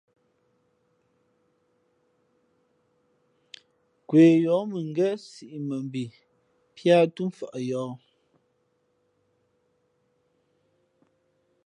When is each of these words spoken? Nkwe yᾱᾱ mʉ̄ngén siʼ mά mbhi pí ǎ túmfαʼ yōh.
Nkwe 4.01 4.23
yᾱᾱ 4.43 4.57
mʉ̄ngén 4.69 5.15
siʼ 5.29 5.51
mά 5.67 5.75
mbhi 5.85 6.05
pí 6.75 6.85
ǎ 6.97 6.99
túmfαʼ 7.15 7.55
yōh. 7.69 7.93